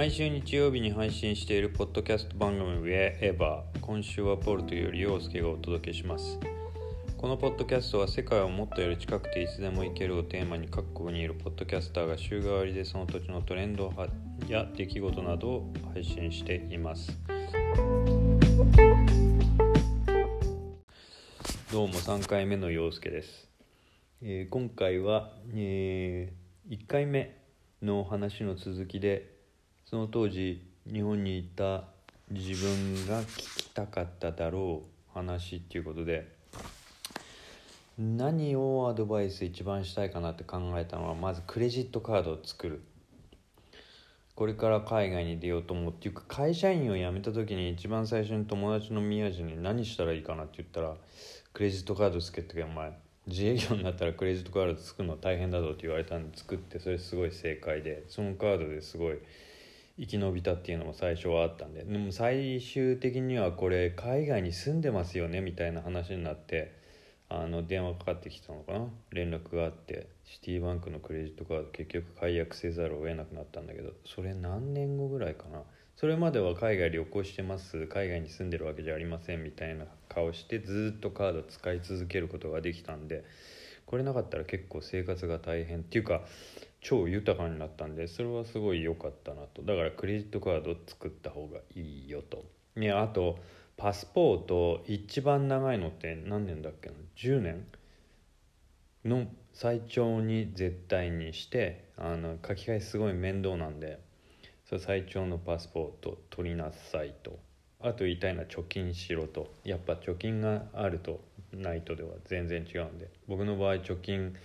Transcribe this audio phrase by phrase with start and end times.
[0.00, 6.38] 毎週日曜日に配信しているポッドキャスト番組 Wherever 今週はポルトより陽介がお届けします。
[7.18, 13.92] このポッドキャストは世界をもっとより近くていつでも行けるをテーマに各国にいるポッドキャスターが週替わりでその土地のトレンド
[14.48, 17.12] や出来事などを配信しています。
[21.70, 23.50] どうも3回目の陽介です、
[24.22, 27.36] えー、今回は、えー、1回目
[27.82, 29.29] の話の続きで
[29.90, 31.82] その当時日本にいた
[32.30, 36.28] 自分が聞きたかっただろう話っていうことで
[37.98, 42.84] 何をアドバイス一番したいかなって考えたのはまずクレジットカードを作る。
[44.36, 50.94] これから海外に出ようと思うっていうか会社員を辞めた時に一番最初に友達の宮地に何したらいいかなって言ったら
[51.52, 52.92] クレジットカードつけてお前
[53.26, 59.18] 自営業になったらクレジットカード作るの大変だぞって言われたんで作ってそれすごい正解でそのカードですごい
[60.00, 66.78] 生き延びたっていうのも最初はあったんででも最終的にはこれ海外に住んでますよねみたいな話になって
[67.28, 68.86] あの電話かかってきたのかな？
[69.12, 75.62] 連絡があってシティバンクのクレジットカード結局解約せざるを得なくなったんだけどそれ何年後ぐらいかな？
[75.96, 83.22] それまでは海外旅行してます海外に住んでるわけじゃありませんみたいな顔してずっとカード使い続けることができたんで
[83.84, 86.22] これなかったら結構生活が大変っていうか
[86.80, 89.62] 超豊かになったんでそれはすごい良かったなと。
[89.62, 92.44] だからクレジットカード作った方がいいよと。
[92.76, 93.38] ねあと
[93.76, 97.66] パスポート一番長いのって何年だっけな？10年
[99.04, 104.00] の最長に絶対にしてあの書き換えすごい面倒なんで
[104.68, 107.38] それ最長のパスポート取りなさいと。
[107.82, 109.54] あと言いたいのは貯金しろと。
[109.64, 113.08] やっぱ貯金があるとないとでは全然違うんで。
[113.26, 114.36] 僕の場合貯金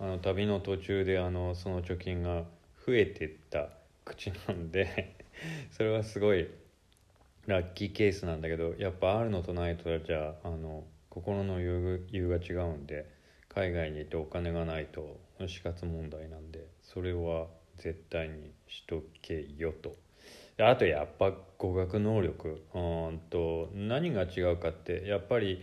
[0.00, 2.44] あの旅の途中であのその貯金が
[2.86, 3.70] 増えてった
[4.04, 5.16] 口なんで
[5.72, 6.48] それはすごい
[7.46, 13.06] ラッキーケースなんだけどやっぱあるのとないとじゃあの心の余裕が違うんで
[13.48, 19.96] 海外に行ってお金がないと死活問題なんでそれは絶対にしとけよと。
[20.60, 22.78] あとやっぱ語学能力う
[23.12, 25.62] んと何が違うかってやっぱり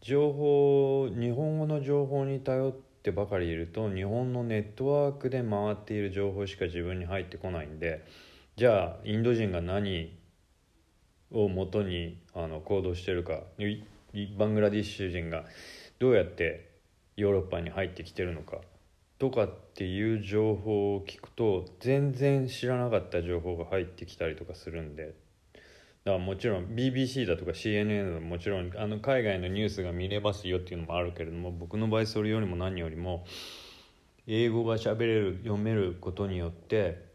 [0.00, 8.04] 情報日本語の情報に頼ってってばかりいると日本のネットワークで回っている情報しか自分に入ってこないんで
[8.56, 10.14] じゃあインド人が何
[11.30, 13.40] をもとにあの行動してるか
[14.36, 15.44] バングラディッシュ人が
[15.98, 16.68] どうやって
[17.16, 18.58] ヨーロッパに入ってきてるのか
[19.18, 25.14] とかっていう情報を聞くと全然知らなかった情報が入ってきたりとかするんで。
[26.04, 33.26] だからもちろん BBC だとか CNN ももちろんあの海外のニュースが見れますよっていうのもあるけれども僕の場合それよりも何よりも
[34.26, 37.06] 英語が喋れる読めることによって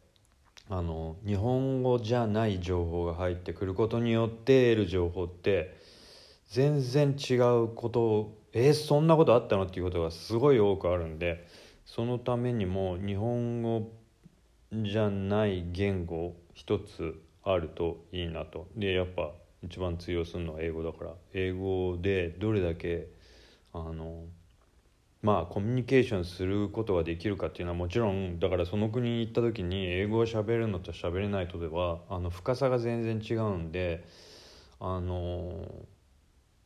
[0.70, 5.78] あの日本語じゃない情報が入ってくることによって得る情報って
[6.50, 11.48] 全然違うことをえー、そんなことあったのっていうことがすごい多くあるんで
[11.86, 13.92] そのためにも日本語
[14.72, 18.68] じゃない言語一つあるといいなと。
[18.76, 19.32] でやっぱ
[19.64, 21.12] 一番通用するのは英語だから。
[21.34, 23.08] 英語でどれだけ
[23.74, 24.26] あの
[25.22, 34.06] まあコミュニケーションすることができるかっていうのはもちろんだからその国に行った時に英語を喋るのと喋れないとではあの深さが全然違うんで
[34.82, 35.66] あの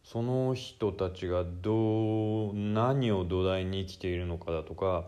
[0.03, 5.05] その人たちがどう何を土台に生きているのかだとか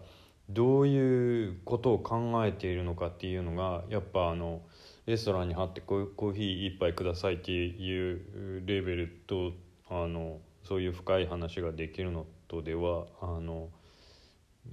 [0.49, 4.61] どういうことを考えているのかっていうのがやっぱあの
[5.09, 9.53] レストランに貼ってコーヒー1杯くださいっていうレベルと
[9.89, 13.69] あのそういう深い話ができるのとではあの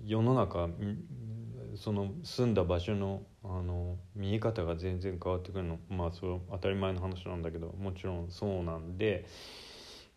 [0.04, 0.68] 世の中
[1.74, 9.24] その住んだ場所のあの見え方が全然変わってくるのまあそれ当たり前の話なんだけどもちろんそうなんで。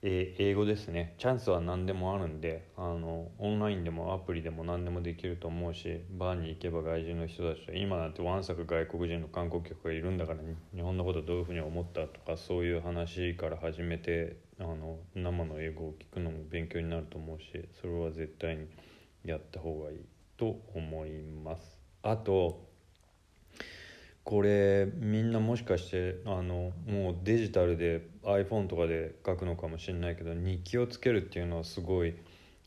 [0.02, 10.40] えー、英語ですねチャンスは何でもあるんであのオンラインでもアプリでも何でもできると思うしバーに行けば外人の人たちと今なんてわんさか外国人の観光客がいるんだから、
[10.74, 17.46] 日本のことどういうふうに思ったとかそういう話から始めてあの生の英語を聞くのも勉強になると思うし
[17.82, 18.68] それは絶対に
[19.26, 19.98] やった方がいい
[20.38, 21.12] と思い
[21.44, 21.78] ます。
[22.04, 22.69] あと
[24.30, 32.14] これみんなもしかしてあのもうデジタルで iPhone とかで書くのかもしれないけど日記をつけるっていうのはすごい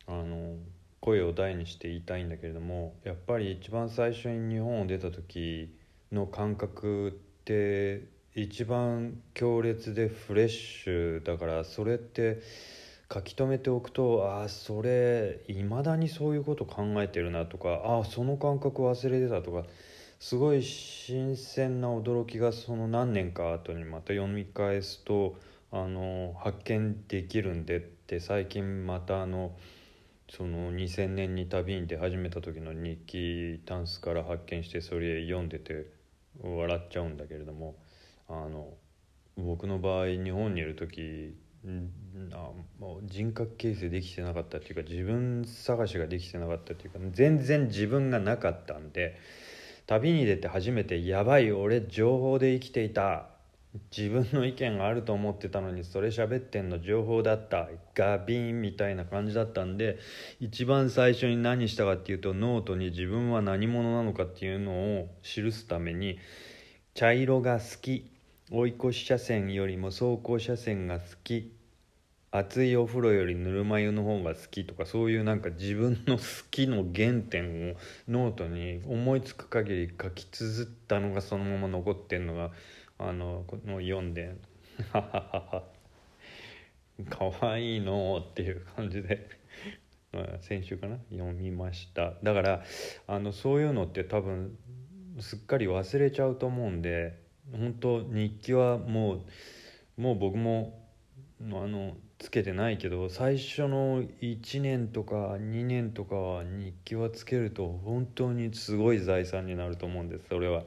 [0.08, 0.56] あの
[0.98, 5.72] 声を大にして言いたいんだけれどもやっぱり一番最初に日本を出た時
[6.10, 12.42] の感覚って一番強烈でフレッシュだからそれって
[13.14, 19.62] 書き留めておくとああそれいまだにそういうこと考えてるなとかああその感覚忘れてたとか
[20.22, 25.34] すごい新鮮な驚きがその何年か後にまた読み返すと
[25.72, 29.56] あの発見できるんでって最近またあの
[30.30, 35.86] その2000年に旅に出始めた時の日記タンスから発見してそれ読んでて
[36.40, 37.74] 笑っちゃうんだけれども
[38.28, 38.68] あの
[39.36, 41.34] 僕の場合日本にいる時
[42.32, 49.18] あもう人格形成できてなかったっていうか自分探しができてなかったっていうか全然自分がなかったんで
[49.86, 53.26] 旅に出て初めて「やばい俺情報で生きていた」
[53.96, 57.70] 自分の意見があると思ってたのにそれ喋ってんの情報だった。
[57.94, 59.98] ガビーンみたいな感じだったんで
[60.40, 66.18] 一番最初に何したかっていうとノートに自分は何者なのかっていうのを記すために
[66.94, 68.10] 茶色が好き
[68.50, 71.52] 追い越し車線よりも走行車線が好き
[72.32, 77.76] 熱いお風呂よりぬるま湯の方が好きとかそういうなんか自分の好きの原点を
[78.08, 82.50] ノートに思いつく限り書き綴ったのがそのまま残ってんのが
[82.98, 84.34] あのこの読んで
[84.92, 85.64] 「はははは
[87.08, 89.28] かわいいの」っていう感じで。
[90.42, 90.98] 先週かな？
[91.10, 92.12] 読みました。
[92.22, 92.62] だから
[93.06, 94.58] あのそういうのって多分
[95.20, 97.18] すっかり忘れちゃうと思うんで
[97.50, 99.24] 本当日記はも
[99.96, 100.86] うもう僕も
[101.40, 110.28] あのつけてないけど最初の1年とか2年とかは日記はつけると本当にすごい財産になると思うんです。
[110.28, 110.62] それは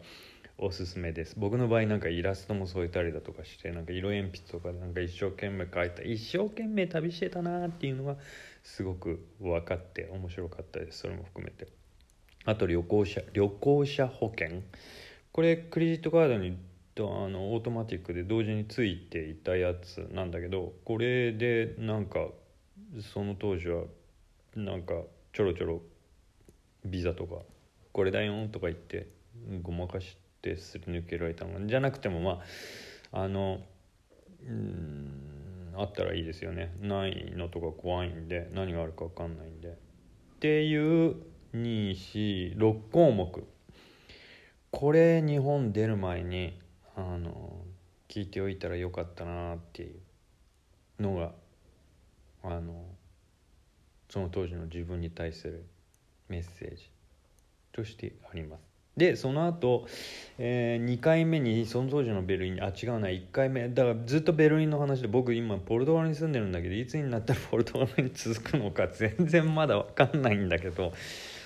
[0.57, 1.35] おすすめです。
[1.37, 8.17] 僕の場合なんかイラストも添えたりだとかしてなんか色鉛筆とかなんか一生懸命描いた一生懸命旅してたなっていうのが
[8.61, 10.99] すごく分かって面白かったです。
[10.99, 11.69] それも含めて。
[12.43, 14.61] あと旅行者旅行者保険。
[15.31, 16.57] これクレジットカードに
[16.95, 22.27] とあのオートマティックで同時についていたやつなんだけどこれでなんか
[23.13, 23.83] その当時は
[24.55, 24.93] なんか
[25.33, 25.81] ちょろちょろ
[26.85, 27.35] ビザとか
[27.91, 29.07] これだよとか言って
[29.61, 32.39] ごまかしてすり抜けられたのじゃなくてもま
[33.11, 33.59] ああの
[34.47, 35.35] うん
[35.77, 36.73] あったらいいですよね。
[36.79, 39.69] ないのとか怖いんで何があるか分かんないんで。
[39.69, 39.73] っ
[40.39, 41.15] ていう
[41.53, 43.45] 246項目。
[44.71, 46.57] これ日本出る前に
[46.95, 47.63] あの
[48.07, 51.31] 聞いておいたらよかったなっていうのが
[52.43, 52.85] あの
[54.09, 55.65] その当時の自分に対する
[56.29, 56.89] メッセージ
[57.71, 58.75] としてあります。
[58.97, 59.87] でその後、
[60.37, 70.93] えー、2回目にその当時のベルリンあ違うな1回目だからずっとベルリンの話で僕今ポルトガルに住んでるんだけどいつになったらポルトガルに続くのか全然まだ分かんないんだけど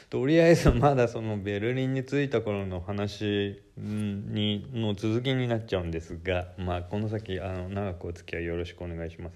[0.09, 9.35] とりあえずまだそのベルリンに着いた頃の話にの続きになっちゃうんですが、まあ、この先あの長くお付き合いよろしくお願いします。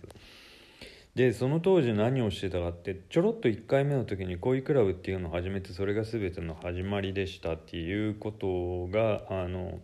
[1.13, 9.79] でその当時何をしてたかってちょろっと1回目の時に恋クラブっていうのを始めてそれが全ての始まりでしたっていうことがあの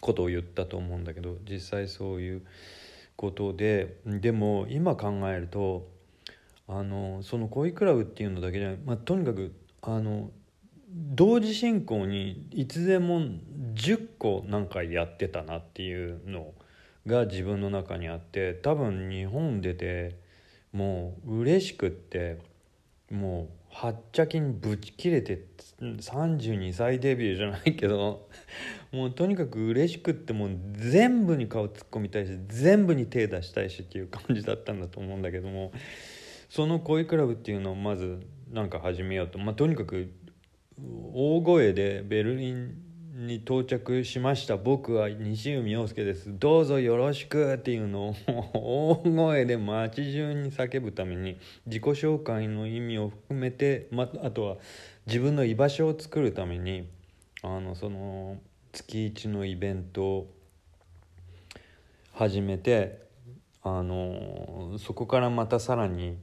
[0.00, 2.42] ことを言ったと思うんだけど実際そういう
[3.16, 5.90] ことででも今考えると
[6.66, 10.30] あのその恋クラブっていうのだけじゃない、まあ、とにかくあの
[10.92, 13.20] 同時進行にいつでも
[13.74, 16.52] 10個なんかやってたなっていうの
[17.06, 20.16] が自分の中にあって多分日本出て
[20.72, 22.38] もう嬉しくって
[23.10, 25.44] もうはっちゃきにぶち切れて
[25.80, 28.28] 32歳デビューじゃないけど
[28.92, 35.72] もうとにかく嬉しくってもう全部に顔突っ込みたいし全部に手出したいしっていう感じだったんだと思うんだけども
[36.48, 38.20] その恋クラブっていうのをまず
[38.50, 40.12] なんか始めようと、まあ、とにかく
[41.14, 44.56] 大声でベルリンに到着しました。
[44.56, 46.36] 僕は西海陽介です。
[46.38, 48.14] どうぞよろしくっていうのを
[49.04, 54.56] 大声で街中に叫ぶために自己紹介の意味を含めて、まあとは
[55.06, 56.88] 自分の居場所を作るために
[57.42, 58.38] あのその
[58.72, 60.34] 月一のイベントを
[62.14, 63.02] 始めて
[63.62, 66.16] あのそこからまたさらに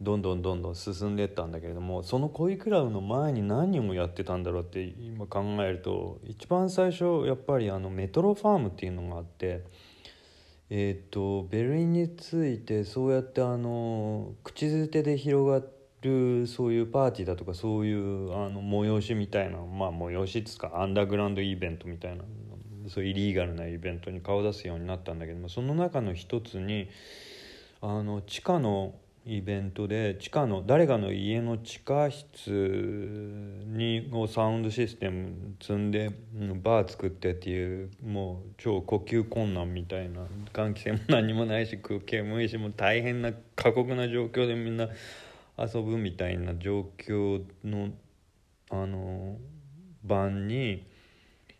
[0.00, 9.62] どんどんどんどん進んでったんだけれどもその恋クラブの前に何をやってたんだろうって今考えると一番最初やっぱりあのメトロファームっていうのがあって
[10.72, 15.66] えっ、とベルリンについてそうやってあの口づてで広が
[16.02, 22.22] るそういうパーティーだとかそういうあの催しみたいなまあ催しっつかアンダーグラウンドイベントみたいな
[22.88, 26.88] そういうイリーガルなイベントに顔出すようになったんだけどもその中の一つに
[27.82, 28.94] あの地下の
[29.26, 32.50] イベントで地下の誰かの家の地下室
[33.66, 36.10] にサウンドシステム積んで
[36.62, 40.22] バー作ってっていうもう超呼吸困難みたいな
[40.54, 44.88] 換気扇も何もないし空気もいいしもう大変な過酷な状況でみんな
[45.58, 47.90] 遊ぶみたいな状況の
[48.70, 49.36] あの
[50.02, 50.86] 版に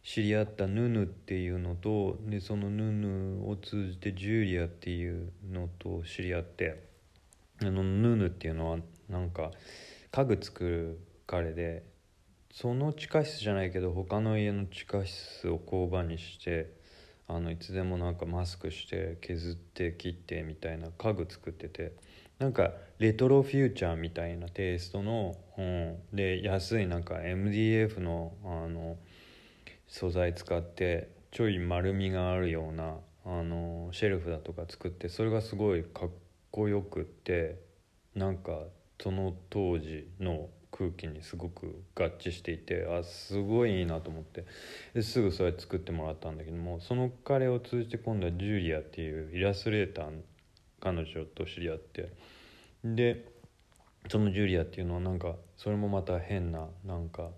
[0.02, 6.89] 知り合ったヌヌっていうのとでそのヌヌを通じてジュリアっていうのと知り合って
[7.62, 9.50] あのヌヌっていうのはなんか
[10.10, 11.84] 家具作る彼で
[12.52, 16.72] その地下室じゃないけど他の家の地下室を工場にして
[17.28, 21.92] あのいつでもなんかマスクして削って切ってみたいな家具作ってて
[22.40, 28.96] なんかレトロフューチャーみたいなテイストの、うん、で安いなんか MDF のあの
[29.86, 36.10] 素材使ってちょい丸みがあるようなあのシェルフだとか作ってそれがすごいかっ
[36.50, 37.60] こよくって
[38.14, 38.64] なんか
[39.02, 44.44] その当時の空気にすごく合致していてあすごいいいなと思って。
[44.94, 50.10] ですぐそれ作ってもらったんだけどもその彼を通じて今度はジュリアっていうイラストレーター
[50.80, 52.12] 彼女と知り合って。
[52.84, 53.26] で
[54.08, 57.28] そのジュリアっていうのはなんかそれもまた変ななんか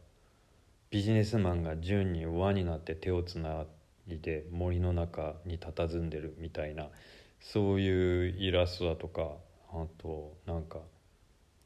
[0.91, 3.65] ビジネスマンが順に輪になって手をつな
[4.07, 6.89] いで森の中に佇んでるみたいな
[7.43, 9.29] そういうイラストだとか
[9.73, 10.79] あとなんか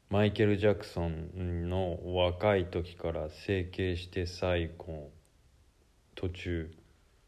[0.09, 5.11] マイケル・ジャクソンの若い時から整形して最後
[6.15, 6.71] 途中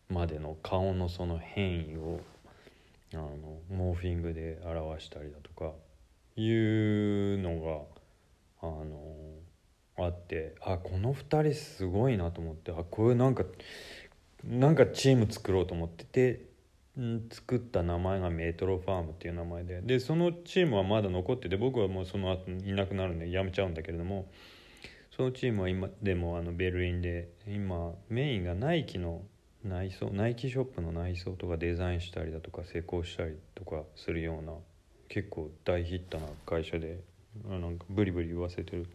[0.10, 2.22] までの顔のその変異を
[3.14, 5.74] あのモーフィングで表したりだとか
[6.36, 7.88] いうの
[8.62, 13.44] があのあってあこの2人すごいなと思ってあこういうなんか
[14.44, 16.49] なんかチーム作ろうと思ってて
[17.32, 19.82] 作った名前がメトロファームっていう名前で。
[19.82, 24.28] でそのチームはまだ残ってて僕はもうその後いなくなるんで辞めちゃうんだけれども
[25.16, 29.22] そのチームは今でもあのベルリンで今メインがナイキの
[29.64, 34.54] 内装ナイキショップの内装とかデザインしたりだとか施工したりとかするような
[35.10, 37.00] 結構大ヒットな会社で
[37.48, 38.88] なんかブリブリ言わせてる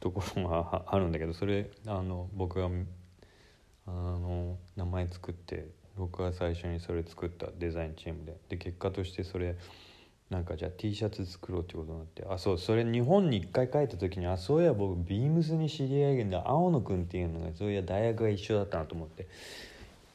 [0.00, 2.66] ところがあるんだけどそれあの僕が
[3.86, 5.66] あの名前作って
[5.96, 8.36] 僕が最初にそれ作ったデザインチームで。
[8.48, 9.56] で結果としてそれ
[10.30, 19.22] なんかじゃあ T シャツ作ろうってことになってあそうそれ日本に一回帰った時にあそういや僕ビームスに知り合いが青野くんっていうのがそういや大学が一緒だったなと思って。
[19.24, 19.26] っ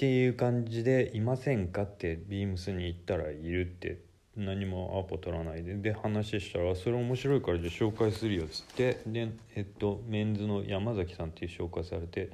[0.01, 3.99] ていう感じで「いませんか?」ってビームスに行ったらいるって。
[4.37, 5.75] 何もアポ取らないで。
[5.75, 8.97] で話したら「それ面白いからじゃあ紹介するよ」っつって。
[9.05, 12.29] でえっとメンズの山崎さんっていう紹介されて。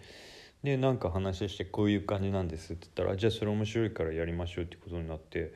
[0.63, 5.53] でなんか話してこういう感じなんですって言ったらじゃあそれ面白いからやりましょうってことになって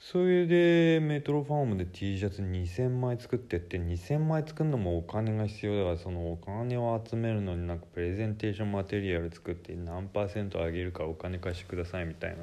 [0.00, 12.38] それでメトロファームで T シャツ2,000枚作ってって2,000枚作るのもお金が必要だからそのお金を集めるのになんかプレゼンテーションマテリアル作って何パーセント上げるかお金貸してくださいみたいな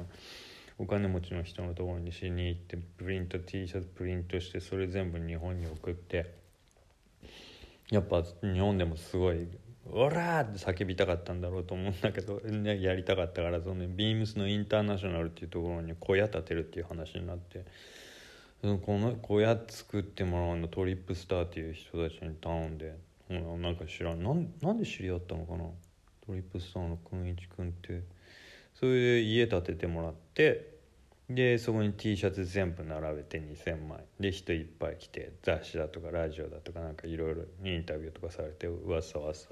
[0.78, 6.34] お金持ちの人のところにしに行ってプリント T シャツプリントしてそれ全部日本に送って
[7.90, 9.46] やっぱ日本でもすごい
[9.92, 17.64] オラって叫びたかったんだろうと思うんだけど、やりたかったからそのビームスのインターナショナルっていうところに小屋建てるっていう話になって
[18.62, 22.96] この小屋作ってもらうのトリップスターっていう人たちに頼んで
[23.28, 25.64] なんか知らんなんなんで知り合ったのかな？
[26.26, 28.02] トリップスターのくんいちくんって。
[28.72, 30.79] それで家建ててもらって
[31.30, 34.00] でそこに T シャツ全部並べて2,000枚。
[34.18, 39.48] で人いっぱい来て雑誌だとかラジオだとかなんかいろいろインタビューとかされてうわさわっさ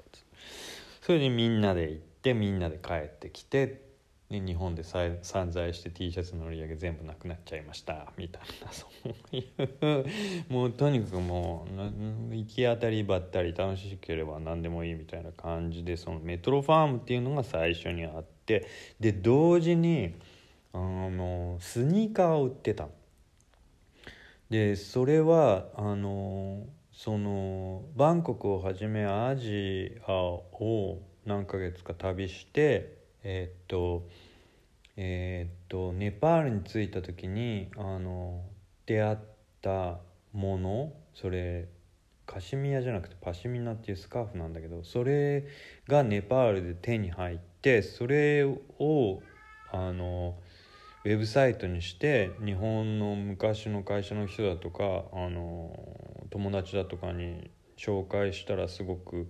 [1.01, 3.87] それでみんなで行ってみんなで帰ってきて
[4.29, 5.17] で日本で散
[5.51, 8.11] 財して T シャツの売り上げ全部なくなっちゃいました。
[8.15, 10.53] みたいなそういう。
[10.53, 11.65] もうとにかくも
[12.31, 18.67] う行き当たりばったり楽しければ何でもいいみたいな感じでそのメトロファームっていうのが最初にあって
[18.99, 20.13] で同時に
[20.73, 22.87] あのスニーカーを売ってた。
[24.49, 34.07] でそれはあのそのバンコクをはじめアジアを何ヶ月か旅してえっと
[34.97, 38.43] えっとネパールに着いた時にあの
[38.85, 39.17] 出会っ
[39.61, 39.99] た
[40.33, 41.69] ものそれ
[42.25, 45.47] カシミヤじゃなくてパシミナっていうスカーフなんだけどそれ
[45.87, 49.21] がネパールで手に入ってそれを
[49.71, 50.35] あの
[51.05, 55.71] ウェブサイトにして日本の昔の会社の人だとかあの
[56.29, 59.27] 友達だとかに紹介したらすごく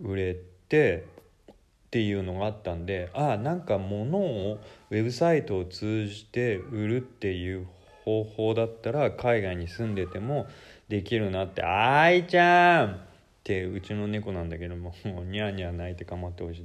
[0.00, 0.36] 売れ
[0.68, 1.06] て
[1.50, 1.54] っ
[1.90, 4.58] ていうのがあったんでああなんか物を
[4.90, 7.66] ウェブサイトを通じて売るっていう
[8.04, 10.46] 方法だったら海外に住んでても
[10.88, 12.98] できるなって「あいちゃん!」っ
[13.42, 16.64] てうちの猫なんだけどももうニャーニャー泣いてかまってほしい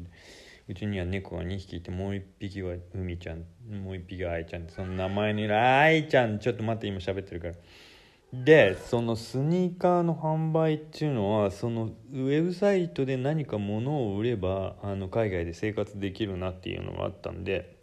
[0.68, 3.40] うちには猫が2匹いてもう1匹は海ちゃん
[3.84, 7.54] もう1匹は愛ちゃんその名前にいる愛ちゃんちょっと待って今喋ってるから。
[8.34, 17.78] でそのスニーカーの販売っていうのはそのウェブサイトで何か物を売ればあの海外で生活できるなっていうのがあったんで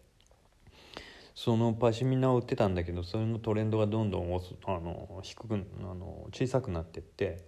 [1.35, 5.57] そのパシミナを売ってたんだけどそれのトレンドがどんどんあの低くあ
[5.95, 7.47] の小さくなってって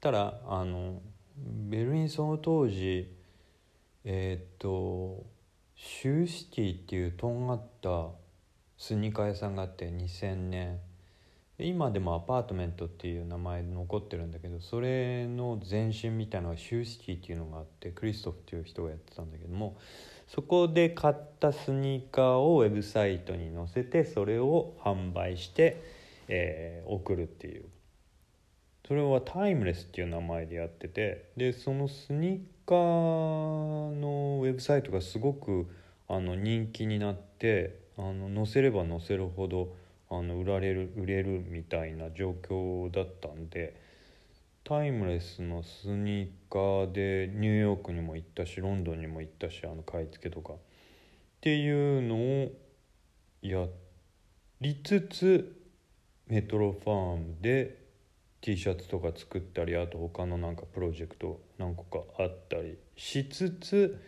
[0.00, 1.02] たらあの
[1.36, 3.15] ベルリンその当時
[4.08, 5.26] えー、っと
[5.74, 8.06] シューシティっていうとんがった
[8.78, 10.78] スニーカー屋さんがあって2000年。
[11.58, 19.78] 今でもアパートメントっていう名前残ってるんだけどそれの前身みたいなのがシューシティっていうのがあってクリストフっていう人がやってたんだけども
[20.28, 25.82] そこで買ったスニーカーをウェブサイトに載せてそれを販売して、
[26.28, 27.64] えー、送るっていう。
[28.86, 35.66] それはタイムレスっていう名前でやっててでそのスニーカのウェブサイトがすごく
[36.08, 39.74] あの人気になってあの載せれば載せるほど
[40.10, 43.80] あの売られる売れるみたいな状況だったんで
[44.64, 50.54] タイムレスのスニーカーでニューヨークにも行ったしロンドンにも行ったしあの買い付けとか。
[50.54, 50.56] っ
[51.40, 52.52] ていうのを
[53.40, 53.68] や
[54.60, 55.62] りつつ
[56.26, 57.85] メトロファームで
[58.46, 64.00] T シャツとか作ったりあと他のなんかプロジェクト何個かあったりしつつ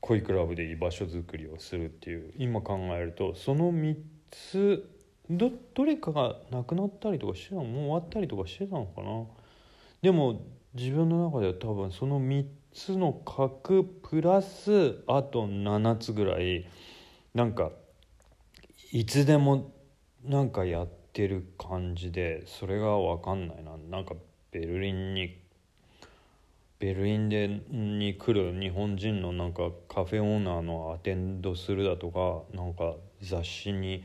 [0.00, 3.96] 恋クラブで居場所づくりをするっていう今考えるとその3
[4.32, 4.90] つ
[5.30, 9.26] どどれかがなくなったりとかしてたのもう終わったりとかしてたのかな。
[10.02, 10.42] でも
[10.74, 16.66] 自分の中では多分その3つの角プラスあと7つぐらい
[17.32, 17.70] なんか
[18.90, 19.70] いつでも
[20.24, 23.72] なんかやってってる感じでそれが分かんないな。
[23.90, 24.14] なんか
[24.52, 25.36] ベルリンに
[26.78, 34.04] ベルリンでに来る日本人のなんかカフェオーナーのアテンドするだとかなんか雑誌に、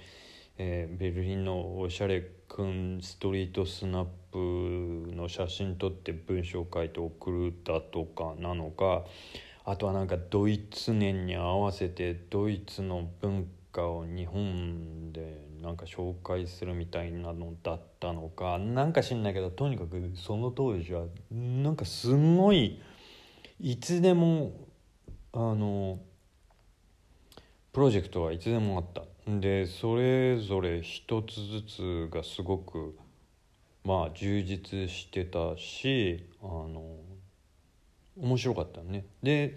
[0.57, 9.03] えー、ベルリンのおしゃれくんストリートスナップの写真撮って文章書いて送るだとかなのか
[9.65, 22.81] あとはなんかドイツ年に合わせてドイツの文化を日本でなんか紹介するみたいなのだったのかなんか知んないけどとにかくその当時はなんかすごい
[23.61, 24.51] いつでも
[25.31, 25.99] あの
[27.71, 29.03] プロジェクトはいつでもあった。
[29.25, 32.97] でそれぞれ一つずつがすごく
[33.85, 36.97] まあ充実してたしあの
[38.19, 39.05] 面白かったね。
[39.23, 39.55] で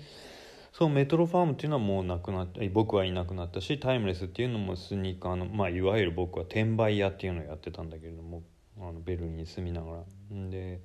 [0.77, 2.61] そのメトロファームっていうのはもうなくなった。
[2.71, 8.43] 僕はいなくなったしタイムレスっていうのもスニーカーのまあいわゆる僕は転売屋っていうのをやってたんだけれども
[8.79, 10.05] あのベルリンに住みながら。
[10.51, 10.83] で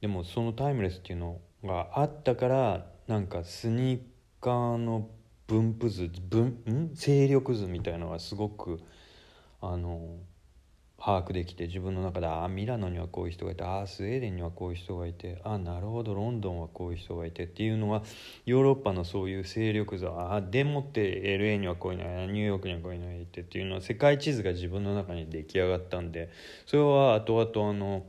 [0.00, 4.00] でもそのタイムレスっていうのがあったからなんかスニー
[4.40, 5.08] カーの
[5.48, 6.94] 分布図分ん？
[6.94, 8.78] 勢力図みたいのがすごく
[9.60, 10.16] あの
[11.04, 18.02] 把握できて自分の中でああミラノにはこういう人がいてああスウェーデンにはこういう人がいてああなるほどロンドンはこういう人がいてっていうのは
[18.46, 26.30] ヨーロッパのそういう勢力図ああでもって LA にはこういうのニューヨークにはこういうのがいてっていうのは世界地図が自分の中に出来上がったんで
[26.64, 28.06] それは後々あの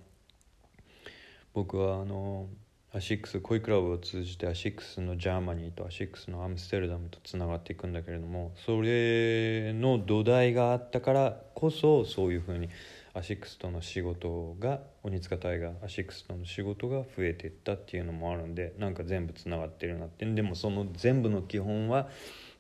[1.53, 2.47] 僕はあの
[2.95, 12.69] アシックス恋クラブを通じてアシックスの Germany とアシックスのアムステルダムとつながっていくんだけれどもそれの土台があったからこそそういうふうに
[13.13, 20.25] アシックスとの仕事がオニツカタイガーアシックスとの仕事が増えていったっていうのもあるんでなんか全部つながってるなって。
[20.25, 22.08] でもその全部の基本は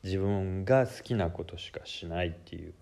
[0.03, 2.73] 自分が好きなことしかしないっていう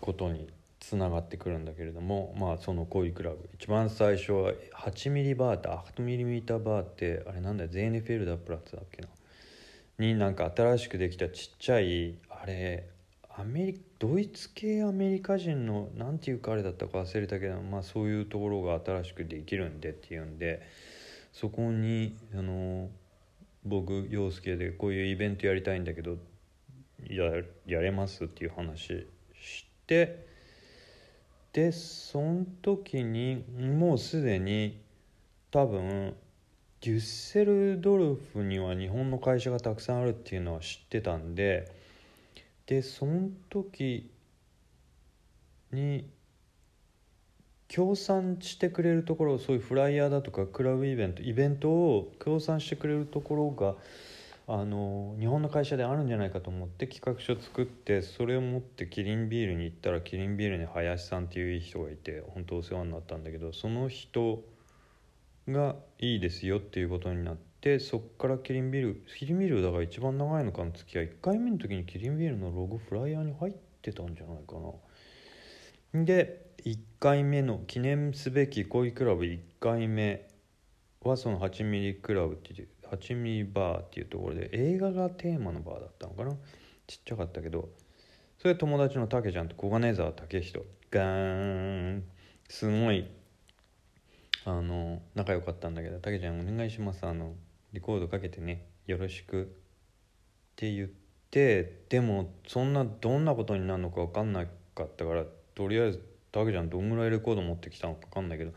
[0.00, 0.48] ことに
[0.82, 3.48] つながってくるんだけれどもまあその恋クラブ。
[3.54, 9.08] 一番最初は8ミリバーって8ミリミーターバーってあれなんだゼーネフェルダープラッツだっけな。
[9.98, 12.88] になんか新しくできたちっちゃいあれ
[13.30, 20.62] アメリドイツ系アメリカ人の何ていうかあれだったか忘れたけど、まあ、そういうところが新しくできるんでっていうんで
[21.32, 22.90] そこにあの
[23.64, 26.16] 僕陽介でこういうイベントやりたいんだけど
[27.08, 27.24] や
[27.66, 29.06] やれますっていう話
[29.40, 30.31] して
[31.52, 34.80] でその時にもうすでに
[35.50, 36.14] 多分
[36.80, 41.70] デュッセルドルフには日本の会社がたくさんあるっていうのは知ってたんで
[42.66, 44.10] でその時
[45.72, 46.08] に
[47.68, 53.74] 協賛してくれるところそういうフライヤーだとかクラブイベントイベントを協賛してくれるところが
[54.48, 64.42] あの日本の会社であるんじゃないかと思って企画書作ってそれを持ってキリンビールに行ったらキリンビールに林さんっていういい人がいて本当お世話になったんだけどその人
[65.48, 74.56] がいいですよっていうことになってそっからキリンビールキリンビールだから一番長いのかの付き合い1回目の時にキリンビールのロゴフライヤーに入ってたんじゃないか
[75.94, 76.04] な。
[76.04, 80.28] で1回目の記念すべき恋クラブ1回目
[81.02, 86.36] はその8ミリクラブっていう8ミリバーっていうところで映画がテーマのバーだったのかな？
[86.86, 87.70] ちっちゃかったけど
[88.38, 92.04] それ友達のたけちゃんと小金沢武人ガーン
[92.48, 93.06] すごい
[94.44, 97.34] あの仲良かったんだけど「たけちゃんお願いしますあの
[97.72, 99.46] レコードかけてねよろしく」っ
[100.56, 100.88] て言っ
[101.30, 105.24] てでもそんなどんなことになるのか分かんなかったから
[105.54, 108.52] とりあえずたけちゃんどんぐらいレコード持ってきたのか分かんないけど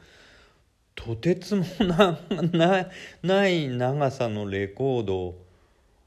[0.95, 2.19] とてつもな
[2.51, 2.89] な
[3.21, 5.36] ない長さのレコード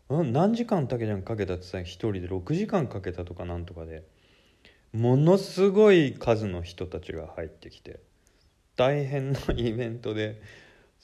[0.09, 4.03] を何時間たけちゃんかけたってさ1人で6時間かけたとかなんとかで
[4.93, 8.01] ものすごい数の人たちが入ってきて
[8.77, 10.41] 大変なイベントで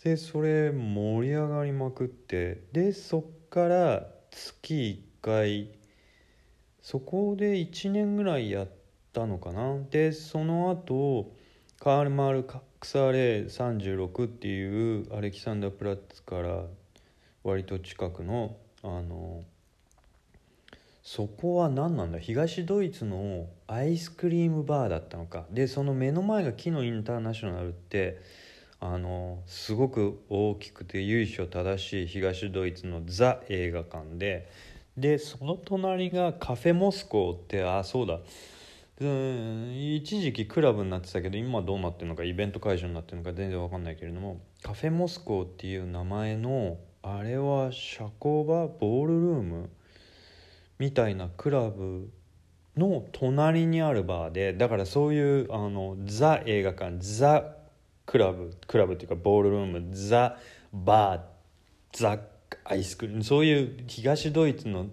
[0.03, 5.69] でそれ盛り上がりまくってでそっから月1回
[6.83, 8.69] そこで1年ぐらいやっ
[9.13, 9.79] たのかな。
[9.91, 11.33] でその後
[11.79, 16.65] カール・マール・カッ XRA36 っていうアレキサンダープラッツから
[17.43, 19.43] 割と近くのあの
[21.03, 22.19] そこは何なんだ？
[22.19, 25.45] 東ドイツのアイスクリームバーだったのか。
[25.51, 28.21] でその目の前が木のインターナショナルって
[28.81, 34.51] あのすごく大きくて由緒正しい東ドイツのザ映画館で。
[34.97, 38.21] でその隣がカフェモスコーってあそうだ。
[39.01, 49.71] 一時期クラブになってたけど今どうなってるのかイベント会場になってるのか全然わかんないけれどもカフェモスコーっていう名前のあれは社交場ボールルーム
[50.79, 52.09] みたいなクラブ
[52.77, 57.57] の隣にあるバーでだからそういうあのザ映画館ザ
[58.07, 60.39] クラブクラブっていうかボールルームザ
[60.73, 61.21] バー
[61.93, 62.19] ザ
[62.65, 64.87] アイスクリームそういう東ドイツの、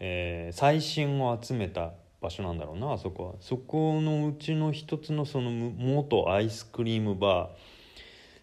[0.00, 3.34] えー、最新を集めた場所なんだろうなあそこは。
[3.40, 7.50] そこのうちの一つのその元アイスクリームバーっ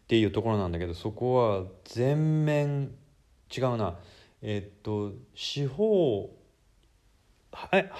[0.07, 2.91] ていうところなんだけどそこは全面
[3.55, 3.97] 違うな。
[4.41, 6.29] えっと四方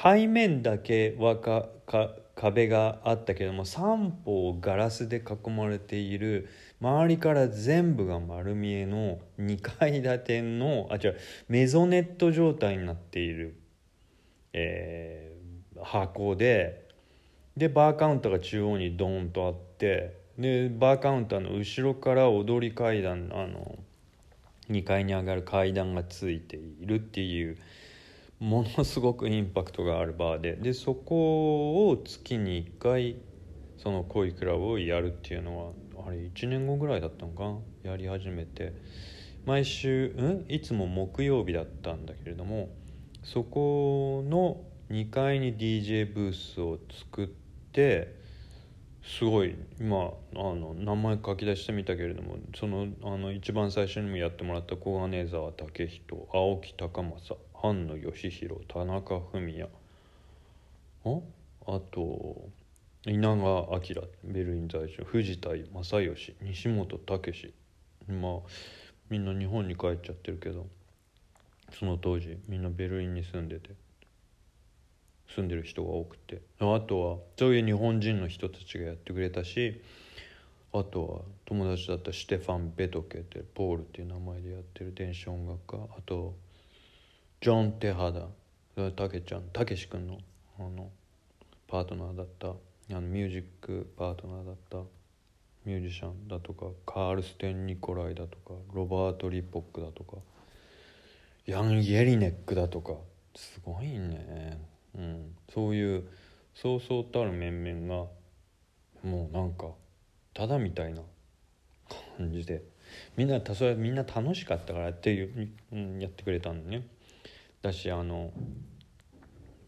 [0.03, 6.47] 背面だけはかか壁があったけども三方ガラスで囲まれている
[6.79, 11.17] 周りから全部が丸見えの2階建てのあ違う
[11.49, 13.59] メゾネット状態になっている、
[14.53, 15.26] えー、
[15.83, 16.87] 箱で
[17.55, 23.77] でバーカウンターが中央にドーンとあってでバーカウンターの後ろから踊り階段あの
[24.69, 27.57] 2階に上がる階段がついているっていう
[28.39, 33.15] ものすごくインパクトがあるバーででそこを月に1回
[33.77, 35.71] その恋クラブをやるっていうのは
[36.07, 38.73] あれ1年後ぐらいだったのかやり始めて。
[39.47, 40.43] 毎週ん？
[40.49, 42.67] いつも木曜日だったんだけれども
[43.23, 44.57] そこの
[44.89, 48.15] 2階に DJ ブースを作って
[49.03, 59.69] すごい今あの名前書き出してみたけれどもそのあの一番最初にもやってもらった小金沢武人青木高政藩野義弘田中文也
[61.05, 61.09] あ
[61.67, 62.49] あと
[63.05, 63.81] 稲川明
[64.23, 67.53] ベルリン在住藤田正義西本武
[68.07, 68.31] まあ
[69.09, 70.65] みんな日本に帰っちゃってるけど
[71.77, 73.86] その当時みんなベルリンに住んでて。
[75.35, 76.41] 住んでる人が多くて。
[76.59, 79.81] あとはそういう日本人の人たちがやってくれたし
[80.73, 85.83] あとは友達だったシュテファン・ベトケってポールっていう名前でやってる電子音楽家。
[85.97, 86.35] あと
[87.41, 88.27] ジョン・テハダ
[88.91, 90.19] たけちゃんたけし君の
[90.59, 90.89] あの
[91.67, 92.53] パートナーだったあ
[92.89, 94.77] のミュージックパートナーだった
[95.65, 100.17] ミュージシャンだとかカールステン・ニコライだとかロバート・リポックだとか
[101.45, 102.93] ヤン・イエリネックだとか
[103.35, 104.59] すごいね。
[104.97, 106.07] うん、そういう
[106.55, 108.09] そうそうたる面々が
[109.03, 109.67] もうなんか
[110.33, 111.01] ただみたいな
[112.17, 112.63] 感じで
[113.15, 116.87] みんなそれみんな楽しかったからっていう、うん、やってくれたんでね。
[117.61, 118.31] だしあの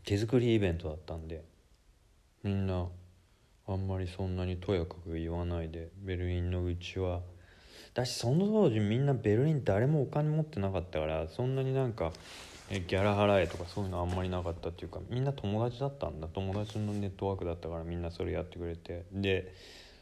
[0.06, 1.44] 手作りイベントだったんで
[2.44, 2.88] みんな
[3.68, 7.22] あんまりそんなにとやかく言わないでベルリンのうちは。
[7.94, 12.13] だしその当時みんなベルリン誰もお金持ってなかったからそんなになんか
[12.69, 16.27] ギャラ払えとかそういうのあんまりなかったっていうかみんな友達だったんだ。
[16.27, 19.05] 友達のネットワークだったからみんなそれやってくれて。
[19.12, 19.53] で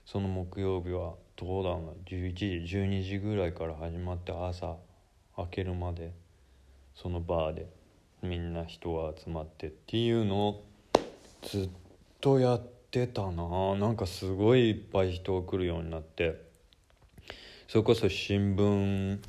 [0.06, 1.92] その木曜日はどうだろうな。
[2.06, 2.46] 11時
[2.78, 4.76] 12時ぐらいから始まって朝
[5.38, 6.12] 明けるまで
[6.96, 7.68] そのバーで
[8.22, 10.64] みんな人が集まってっていうのを
[11.44, 11.70] ずっ
[12.20, 13.76] とやってたな。
[13.76, 16.47] なんかすごいいっぱい人が来るようになって。
[17.68, 19.20] それこそ新聞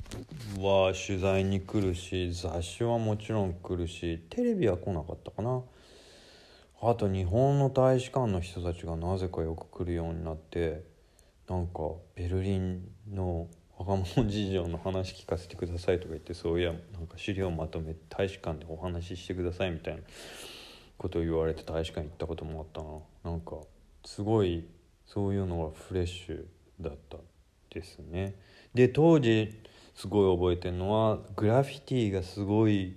[0.61, 5.61] は取材に来るし雑誌はもちろん来るしテレビは来なかったかな。
[6.81, 10.85] あと日本の大使館の人たちがなぜかよく来るようになって
[11.49, 11.81] なんか
[12.15, 20.03] ベルリンの若者事情の話聞かせてくださいとか言ってそういやなんか資料まとめ大使館でお話ししてくださいみたいな。
[20.99, 23.33] ことを言われて大使館行ったこともあったな。
[23.33, 23.57] なんか
[24.05, 24.67] すごい
[25.07, 26.45] そういうのがフレッシュ
[26.81, 27.19] だった。
[27.71, 28.35] ですね。
[28.75, 29.55] で当時
[29.95, 32.97] すごい覚えてるのはグラフィティがすごい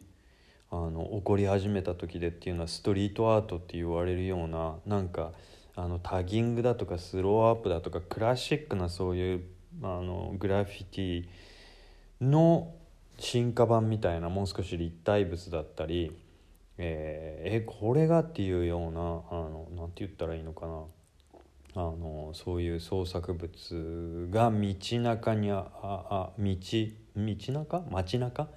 [0.70, 5.32] あの起こり始めた時でっていうのはストリートアートって言われるようななんか
[5.76, 9.44] あのタギングだとかスローアップだとかクラシックなそういう
[9.82, 11.26] あのグラフィティ
[12.22, 12.74] の
[13.18, 16.16] 進化版みたいなもう少し立体物だったり
[16.84, 20.82] えー、えこれがっていうようなあのなて言ったらいいのかな。
[21.74, 26.56] あのそういう創作物が道中にああ道
[27.16, 27.84] 道中？
[27.90, 28.48] 街中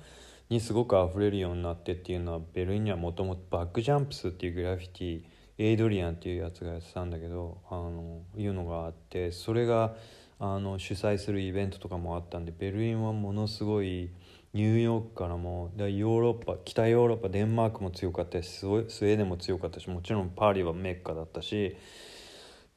[0.48, 5.22] にすごく溢れるようになってっていうのはベルリンにはもともとバックジャンプスっていうグラフィティ
[5.59, 9.94] エイドリアンっていうやつがやってたんだけどあのいうのがあってそれが
[10.40, 14.11] あの主催するイベントとかもあったんでベルリンはものすごい
[14.53, 21.77] ニューヨークからもヨーロッパ北ヨーロッパデンマークも強かったしスウェーデンも強かったしもちろんパーリはメッカだったし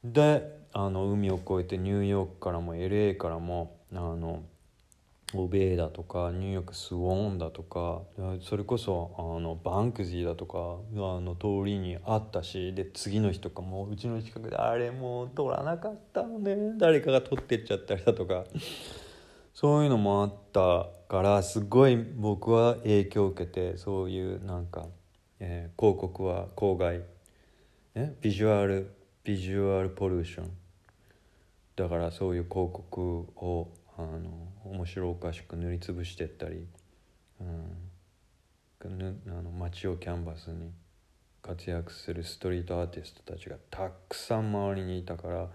[0.04, 4.42] であの海を越えてニューヨークからも LA からもあの
[5.34, 8.00] オベーだとかニューヨークスウォーンだとか
[8.40, 18.44] それこそあのバンクジーだとかあの通りにあったしで次の日とかもううちの近くであれもう撮らなかったのね誰かが撮ってっちゃったりだとか
[19.52, 24.86] そういうのもあったからすごい僕は影響を受けてそういうなんか、
[25.40, 27.02] えー、広告は郊外
[27.94, 28.97] えビジュアル
[29.28, 30.50] ビジュアルポリューション
[31.76, 36.66] だからそういう広告をあの面白おかしく塗りつぶしてったり、
[37.38, 40.70] うん、あの街をキャンバスに
[41.42, 45.48] 活躍するストリートアーティストたちがたくさん周りにいたから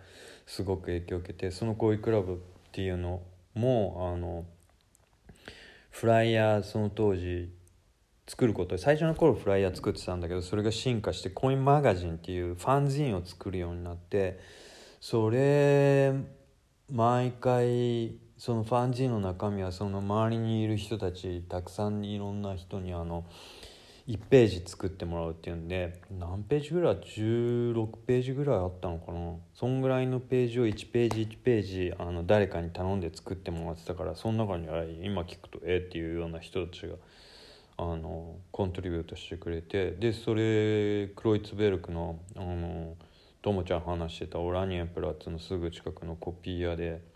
[0.45, 2.37] すごく影響を受けてその行為クラブっ
[2.71, 3.23] ていうの
[3.55, 4.45] もあの
[5.89, 7.51] フライヤーその当時
[8.27, 14.39] 作ること最初の頃フライヤー作ってたんだけどそれが進化してコインマガジンっていうファンジンを作るようになって
[15.01, 16.13] それ
[16.91, 23.25] 毎回そのファンジーの中身はその周りにいる人たちたくさんいろんな人にあの
[24.07, 29.35] 1ページ作ってもらうっていうんで何ページぐらい16ページぐらいあったのかな。
[29.53, 36.95] そんぐらいのページを1ページ1ページあの誰かに頼んで作ってもらってたからその中には今聞くとえっていうような人たちが
[37.77, 42.95] あのコントリビュートしてくれてでそれクロイツベルクのあの
[43.41, 47.13] ともちゃん話してたオラニエンプラッツのすぐ近くのコピー屋で。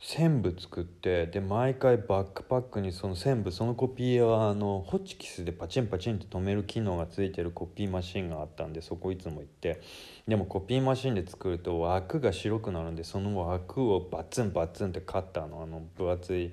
[0.00, 9.80] 線部作ってで毎回バックパックにその線部そのコピー屋はあのホチキスでパチンパチンって止める機能がついてるコピーマシンがあったんでそこいつも行って
[10.28, 16.52] でもコピーマシンで作ると枠が白くなるんでその枠をバツンバツンってカッターのあの分厚い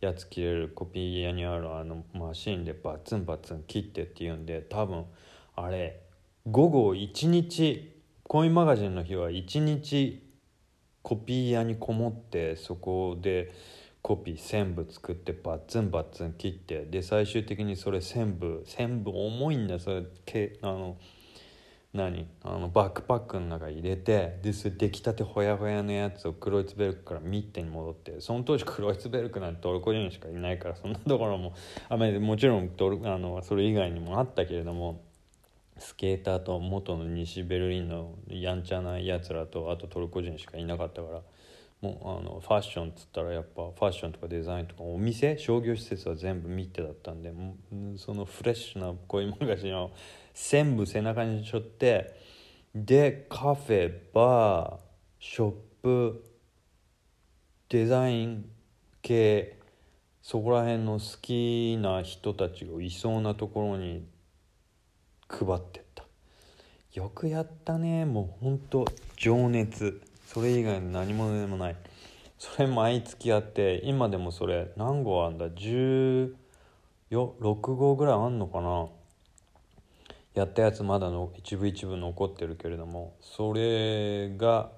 [0.00, 5.04] やつ切れるコピー屋にあるあのマシンでバツンバツン切ってっていうんで多分
[5.56, 6.00] あれ
[6.50, 10.22] 午後1日コインマガジンの日は1日
[11.02, 13.52] コピー屋にこもってそこで
[14.02, 20.96] コピー線部作ってバッツンバッツン切ってで最終的にそれ線部線部重いんだそれけあの
[21.94, 22.26] 何？
[22.42, 31.54] あのバックパックの中入れてでそれ出来たてほやほやのやつをクロイツベルクからミッテに戻ってその当時クロイツベルクなんてトルコ人しかいないからそんなところも
[31.88, 35.04] あもちろんトルあのそれ以外にもあったけれども
[35.78, 41.20] スケーターと元の西ベルリンのやんちゃなやつらとあとトルコ人しかいなかったから
[41.80, 47.32] もうあのファッションっつったらやっぱファッションとかデザインとかお店商業施設は全部見てだったんで
[47.98, 49.90] そのフレッシュなこういうマガジンを
[50.34, 52.20] 全部背中に背負って
[52.74, 54.80] でカフェバー
[55.20, 56.24] ショップ
[57.68, 58.50] デザイン
[59.00, 59.58] 系
[60.22, 64.06] そこら辺の好きな人たちがいそうなところに
[65.28, 66.04] 配ってった。
[66.94, 68.06] よくやったね。
[68.06, 70.00] もうほんと情熱。
[70.26, 71.76] それ以外の何者でもない。
[72.38, 76.34] それ毎月やって今でもそれ何号あんだ？16
[77.74, 78.86] 号ぐらいあんのかな？
[80.34, 84.70] やったやつまだの一部一部残ってるけれどもそれが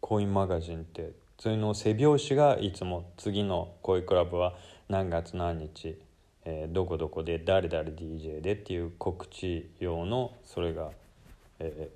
[0.00, 4.54] コインマガジンってそれの背表紙がいつも次の恋クラブは
[4.88, 5.96] 何月何日
[6.44, 10.90] えー、どこどこで誰々 DJ でっていう告知用のそれが、
[11.58, 11.90] え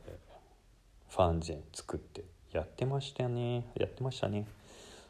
[1.10, 3.66] ー、ファンジン作ってやってましたね。
[3.74, 4.46] やってましたね。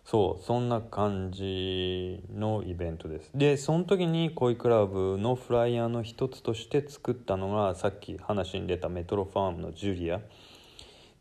[0.05, 3.31] そうそんな感じのイベントです。
[3.35, 10.21] でその時に恋クラブのフライヤーの一つとして作ったのがさっき話に出たメトロファームのジュリア。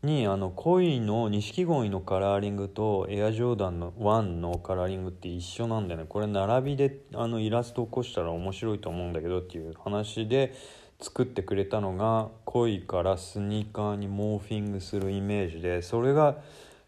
[0.02, 6.06] にあの恋の錦鯉のカラーリングとエアジョーダンの1のカラーリングって一緒なんだよね。
[6.06, 10.52] これ並びであのイラスト起こしたら面白いと思うんだけどっていう話で
[11.00, 16.36] 作ってくれたのが恋からスニーカーにモーフィングするイメージでそれが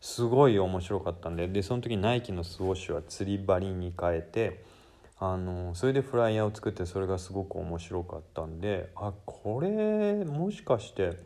[0.00, 4.64] すごい面白かったんででその時ナイキのスウォッシュは釣り針に変えて
[5.18, 11.16] あのそれでフライヤーを作ってそれがすごく面白かったんであこれもしかして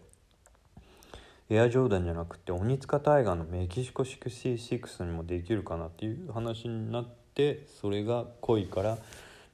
[1.48, 8.98] エアジョーダンじゃなくて鬼塚タイガーのメキシコ66にもできるかなっていう話になってそれが恋から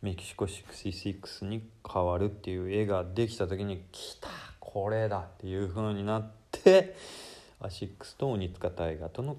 [0.03, 4.29] メキシコ66に変わるっていう絵ができた時に来た
[4.61, 6.95] これだっていう風になって
[7.61, 9.37] アシックスと鬼塚大河との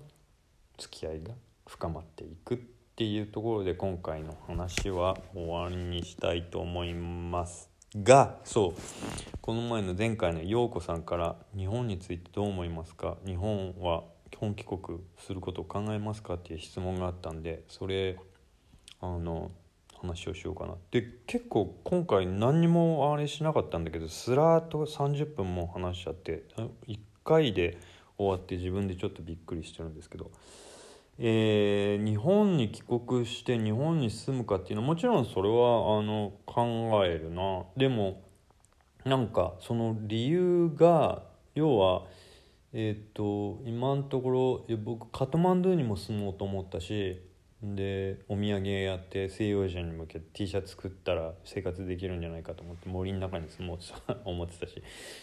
[0.77, 1.34] 付き合いが
[1.67, 2.58] 深まっていくっ
[2.95, 7.69] ていうところで今回の話は終わりにしたいと思います
[8.01, 8.82] がそう。
[9.41, 13.17] この前の前回の陽子さんから日本についてどう思いますか？
[13.25, 14.03] 日本は
[14.36, 16.34] 本帰国することを考えますか？
[16.34, 18.17] っていう質問があったんでそれ
[18.99, 19.51] あの
[20.01, 20.73] 話をしようかな。
[20.91, 26.43] で結構今回何にもあれしなかったんだけどスラーっと30分も話しちゃって
[26.88, 27.77] 1回で
[28.17, 30.32] 終わって自分でちょっとびっくりしてるんですけど、
[31.19, 37.63] えー、日本に帰国して日本に住むかっていうのはもちろんそれはあの考えるな。
[37.75, 38.21] でも
[39.06, 41.23] なんかその理由が
[41.56, 42.03] 要は
[42.73, 47.21] えっ、ー、と今のところ僕カトマンドゥにも住もうと思ったし
[47.63, 54.82] でお土産やって西洋人に向けて T シャツ作ったら生活できるんじゃないかと思って森の中に住もうと 思ってたし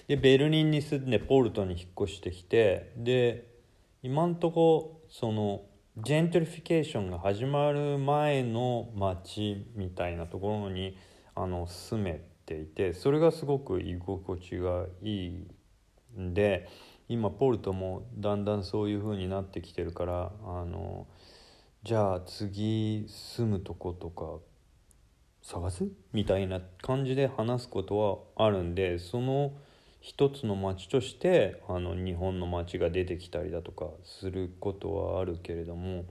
[0.09, 3.47] でベルリンに住んでポルトに引っ越してきてで
[4.03, 5.63] 今んとこその
[5.99, 10.97] ジェントリフィケーションが始まる前の街みたいなところに
[11.37, 16.69] あの住めていてそれがすごく居心地がいいんで
[17.09, 21.07] 今ポルトもだんだんそういう風になってきてるからあの。
[21.85, 24.39] じゃあ次住むとことか
[25.43, 29.53] 探すみたいな感じで話すことはあるんでその
[30.01, 36.07] 一つの町としてあの日本の町が出てきたりだとかすることはあるけれども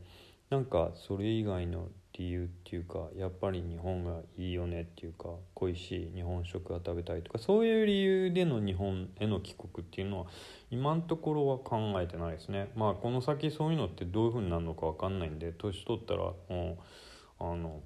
[0.52, 10.26] なんかそれ以外の理由っていうかやっぱり日本がいいよねっていうか恋しい日本食が食べたいとかそういう理由での日本への帰国っていうのは
[10.70, 12.72] 今のところは考えてないですね。
[12.76, 16.78] まあこの先そういうのってどういうふうになるのか分かんないんで年取ったらもう
[17.40, 17.82] あの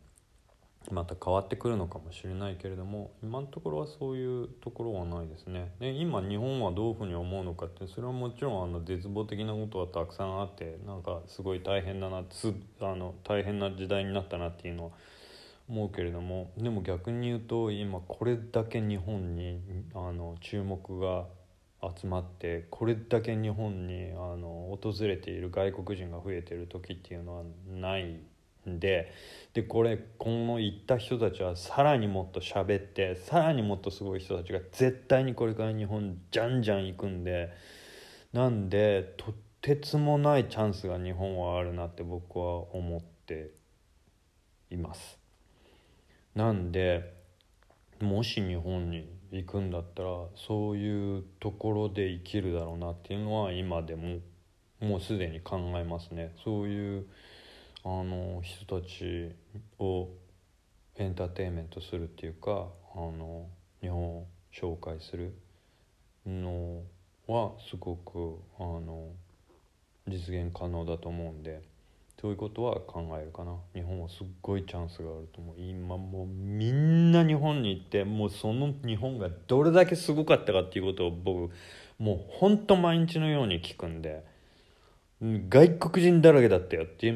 [0.92, 5.72] また変わってくるのかもしれないけれども今のところはそういうところはないですね。
[5.80, 14.92] で今日本はどういうふうに思うのかってそれはもちろんあの絶望的なことはたくさんあってなんかすごい大変だなつあの大変な時代になったなっていうのは
[15.70, 19.62] 思うけれどもでも逆に言うと今これだけ日本に
[19.94, 21.26] あの注目が
[21.96, 28.20] 集まってこれだけ日本にあの訪れている外国人が増えてる時っていうのはない
[28.68, 29.12] で
[29.54, 37.52] でこれこの行った人たちはさらにもっと喋ってさらにもっとすごい人たちが絶対にこれから日本じゃんじゃん行くんで
[38.34, 43.52] なんでとてつもないチャンスが日本はあるなって僕は思って
[44.70, 45.18] います。
[46.36, 47.16] なんで
[48.00, 54.20] もし日本に行くんだったらそういうところで生きるだろうなっていうのは今でも
[54.80, 56.36] もうすでに考えますね。
[56.44, 57.08] そういう
[57.90, 59.32] あの人たち
[59.80, 60.10] を
[60.98, 63.48] エンターテインメントするっていうかあの
[63.80, 65.34] 日本を紹介する
[66.26, 66.82] の
[67.28, 69.08] はすごくあの
[70.06, 71.62] 実現可能だと思うんで
[72.20, 81.54] そういうことは考えるかな日本はすっごいチャンスがあると思う今もうみんな日本に行ってもうその日本がどれだけすごかったかっていうことを僕
[82.00, 84.36] もうほんと毎日のように聞くんで。
[85.20, 87.14] 外国人だらけだったよっていう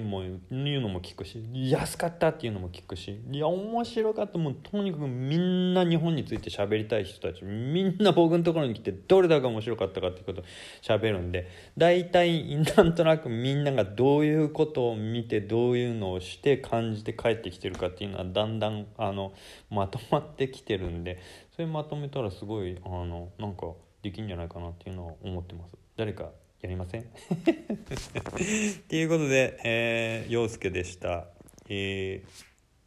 [0.82, 10.44] のも聞くし安かったっていうのも聞くしいや面白かったもうとにかくみんな日本について喋りたい人たちみんな僕のところに来てどれだけ面白かったかっていうことを
[10.82, 11.48] 喋るんで
[11.78, 19.32] 大体なんとなくみんながどういうことを見てどういうのをして感じて帰ってきてるかっていうのはだんだんあの
[19.70, 21.22] まとまってきてるんで
[21.56, 23.68] それまとめたらすごいあのなんか
[24.02, 25.78] できんじゃないかなっていうのは思ってます。
[25.96, 26.32] 誰か
[26.62, 27.06] やめません？
[28.88, 31.28] ということで、えー、陽介でした、
[31.68, 32.28] えー、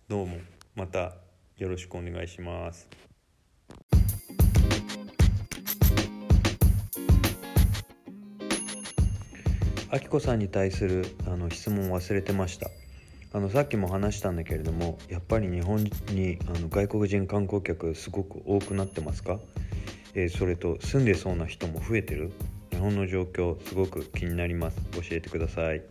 [0.08, 0.38] どうも。
[0.76, 1.16] また
[1.56, 2.88] よろしくお願いします。
[9.90, 12.70] あきこさんに対するあの質問忘れてました。
[13.32, 19.40] あのさっきも話したんだけれどもやっぱり日本にあの外国人観光客すごく多くなってますか、
[20.14, 22.30] えー、それと住んでそうな人も増えてる？
[22.74, 24.76] 日本の状況すごく気になります。
[24.92, 25.82] 教えてください。